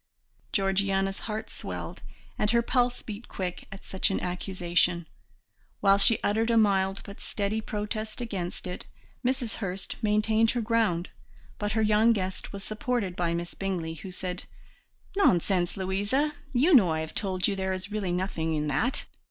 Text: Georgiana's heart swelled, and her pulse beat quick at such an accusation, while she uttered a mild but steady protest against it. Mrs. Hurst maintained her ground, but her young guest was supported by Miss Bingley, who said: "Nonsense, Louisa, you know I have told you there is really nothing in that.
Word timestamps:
Georgiana's 0.51 1.19
heart 1.29 1.47
swelled, 1.51 2.01
and 2.39 2.49
her 2.49 2.63
pulse 2.63 3.03
beat 3.03 3.27
quick 3.27 3.67
at 3.71 3.85
such 3.85 4.09
an 4.09 4.19
accusation, 4.19 5.05
while 5.79 5.99
she 5.99 6.17
uttered 6.23 6.49
a 6.49 6.57
mild 6.57 7.03
but 7.05 7.21
steady 7.21 7.61
protest 7.61 8.19
against 8.19 8.65
it. 8.65 8.87
Mrs. 9.23 9.57
Hurst 9.57 9.95
maintained 10.01 10.49
her 10.49 10.61
ground, 10.61 11.11
but 11.59 11.73
her 11.73 11.83
young 11.83 12.13
guest 12.13 12.51
was 12.51 12.63
supported 12.63 13.15
by 13.15 13.35
Miss 13.35 13.53
Bingley, 13.53 13.93
who 13.93 14.11
said: 14.11 14.45
"Nonsense, 15.15 15.77
Louisa, 15.77 16.33
you 16.51 16.73
know 16.73 16.89
I 16.89 17.01
have 17.01 17.13
told 17.13 17.47
you 17.47 17.55
there 17.55 17.71
is 17.71 17.91
really 17.91 18.11
nothing 18.11 18.55
in 18.55 18.65
that. 18.69 19.05